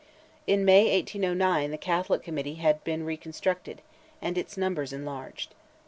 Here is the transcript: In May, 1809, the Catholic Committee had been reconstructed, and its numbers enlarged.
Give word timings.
In 0.47 0.65
May, 0.65 0.91
1809, 0.97 1.69
the 1.69 1.77
Catholic 1.77 2.23
Committee 2.23 2.55
had 2.55 2.83
been 2.83 3.05
reconstructed, 3.05 3.83
and 4.19 4.35
its 4.35 4.57
numbers 4.57 4.91
enlarged. 4.93 5.53